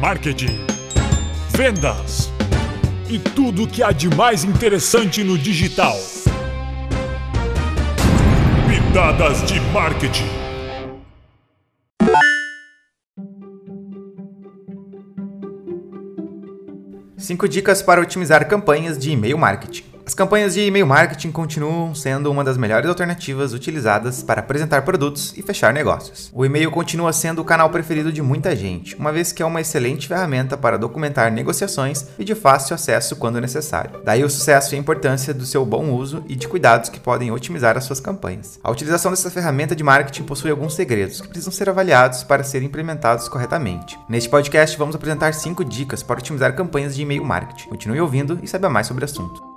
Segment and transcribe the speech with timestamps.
[0.00, 0.58] marketing,
[1.50, 2.32] vendas
[3.06, 5.94] e tudo o que há de mais interessante no digital.
[8.66, 10.24] Pitadas de marketing.
[17.18, 19.89] Cinco dicas para otimizar campanhas de e-mail marketing.
[20.10, 25.32] As campanhas de e-mail marketing continuam sendo uma das melhores alternativas utilizadas para apresentar produtos
[25.36, 26.32] e fechar negócios.
[26.34, 29.60] O e-mail continua sendo o canal preferido de muita gente, uma vez que é uma
[29.60, 34.00] excelente ferramenta para documentar negociações e de fácil acesso quando necessário.
[34.04, 37.30] Daí o sucesso e a importância do seu bom uso e de cuidados que podem
[37.30, 38.58] otimizar as suas campanhas.
[38.64, 42.66] A utilização dessa ferramenta de marketing possui alguns segredos que precisam ser avaliados para serem
[42.66, 43.96] implementados corretamente.
[44.08, 47.68] Neste podcast vamos apresentar 5 dicas para otimizar campanhas de e-mail marketing.
[47.68, 49.49] Continue ouvindo e saiba mais sobre o assunto.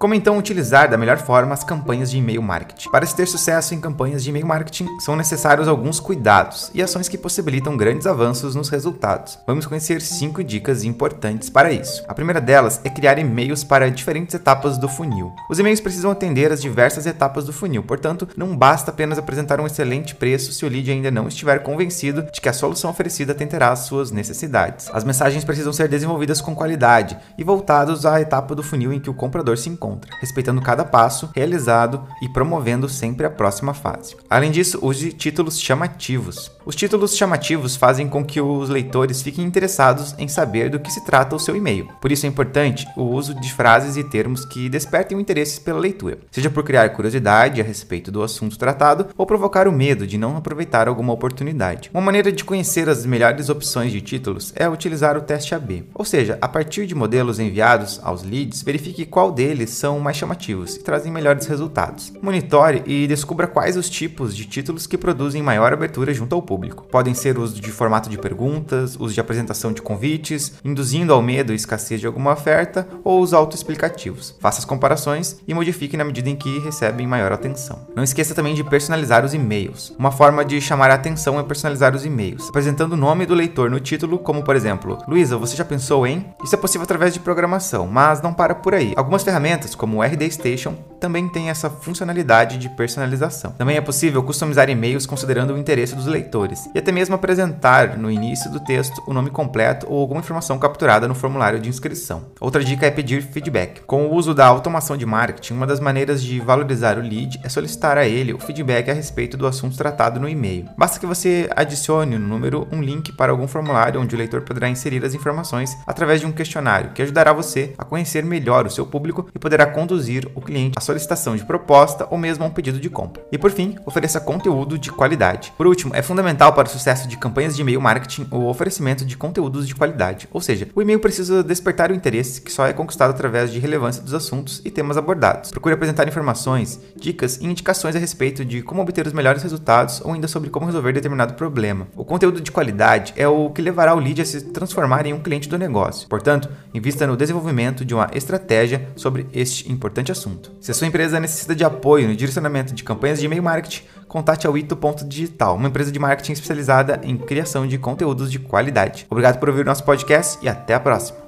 [0.00, 2.88] Como então utilizar da melhor forma as campanhas de e-mail marketing?
[2.88, 7.06] Para se ter sucesso em campanhas de e-mail marketing, são necessários alguns cuidados e ações
[7.06, 9.38] que possibilitam grandes avanços nos resultados.
[9.46, 12.02] Vamos conhecer cinco dicas importantes para isso.
[12.08, 15.34] A primeira delas é criar e-mails para diferentes etapas do funil.
[15.50, 19.66] Os e-mails precisam atender as diversas etapas do funil, portanto, não basta apenas apresentar um
[19.66, 23.70] excelente preço se o lead ainda não estiver convencido de que a solução oferecida atenderá
[23.70, 24.88] às suas necessidades.
[24.94, 29.10] As mensagens precisam ser desenvolvidas com qualidade e voltados à etapa do funil em que
[29.10, 29.89] o comprador se encontra
[30.20, 34.16] respeitando cada passo realizado e promovendo sempre a próxima fase.
[34.28, 36.50] Além disso, use títulos chamativos.
[36.64, 41.04] Os títulos chamativos fazem com que os leitores fiquem interessados em saber do que se
[41.04, 41.88] trata o seu e-mail.
[42.00, 45.80] Por isso é importante o uso de frases e termos que despertem o interesse pela
[45.80, 50.18] leitura, seja por criar curiosidade a respeito do assunto tratado ou provocar o medo de
[50.18, 51.90] não aproveitar alguma oportunidade.
[51.92, 56.04] Uma maneira de conhecer as melhores opções de títulos é utilizar o teste AB, ou
[56.04, 60.80] seja, a partir de modelos enviados aos leads, verifique qual deles são mais chamativos e
[60.80, 62.12] trazem melhores resultados.
[62.20, 66.84] Monitore e descubra quais os tipos de títulos que produzem maior abertura junto ao público.
[66.90, 71.22] Podem ser o uso de formato de perguntas, uso de apresentação de convites, induzindo ao
[71.22, 74.36] medo e escassez de alguma oferta, ou os autoexplicativos.
[74.38, 77.86] Faça as comparações e modifique na medida em que recebem maior atenção.
[77.96, 79.94] Não esqueça também de personalizar os e-mails.
[79.98, 83.70] Uma forma de chamar a atenção é personalizar os e-mails, apresentando o nome do leitor
[83.70, 86.26] no título, como por exemplo, Luísa, você já pensou em?
[86.44, 88.92] Isso é possível através de programação, mas não para por aí.
[88.94, 93.52] Algumas ferramentas como o RD Station, também tem essa funcionalidade de personalização.
[93.52, 98.10] Também é possível customizar e-mails considerando o interesse dos leitores e até mesmo apresentar no
[98.10, 102.26] início do texto o nome completo ou alguma informação capturada no formulário de inscrição.
[102.38, 103.80] Outra dica é pedir feedback.
[103.82, 107.48] Com o uso da automação de marketing, uma das maneiras de valorizar o lead é
[107.48, 110.68] solicitar a ele o feedback a respeito do assunto tratado no e-mail.
[110.76, 114.68] Basta que você adicione no número um link para algum formulário onde o leitor poderá
[114.68, 118.86] inserir as informações através de um questionário que ajudará você a conhecer melhor o seu
[118.86, 122.78] público e poderá conduzir o cliente à solicitação de proposta ou mesmo a um pedido
[122.80, 123.22] de compra.
[123.30, 125.52] E por fim, ofereça conteúdo de qualidade.
[125.56, 129.16] Por último, é fundamental para o sucesso de campanhas de e-mail marketing o oferecimento de
[129.16, 133.10] conteúdos de qualidade, ou seja, o e-mail precisa despertar o interesse que só é conquistado
[133.10, 135.50] através de relevância dos assuntos e temas abordados.
[135.50, 140.12] Procure apresentar informações, dicas e indicações a respeito de como obter os melhores resultados ou
[140.12, 141.88] ainda sobre como resolver determinado problema.
[141.96, 145.20] O conteúdo de qualidade é o que levará o lead a se transformar em um
[145.20, 146.08] cliente do negócio.
[146.08, 149.26] Portanto, invista no desenvolvimento de uma estratégia sobre
[149.68, 150.52] importante assunto.
[150.60, 154.46] Se a sua empresa necessita de apoio no direcionamento de campanhas de e-mail marketing, contate
[154.46, 159.06] a Ito.digital, uma empresa de marketing especializada em criação de conteúdos de qualidade.
[159.10, 161.18] Obrigado por ouvir nosso podcast e até a próxima.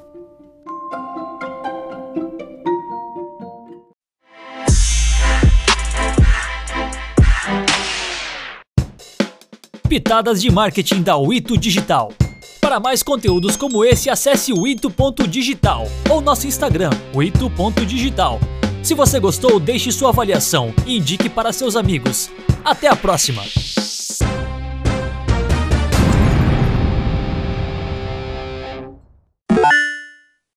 [9.89, 12.13] Pitadas de marketing da Wito Digital.
[12.73, 18.41] Para mais conteúdos como esse, acesse o ito.digital ou nosso Instagram, o ito.digital.
[18.83, 22.31] Se você gostou, deixe sua avaliação e indique para seus amigos.
[22.65, 23.43] Até a próxima!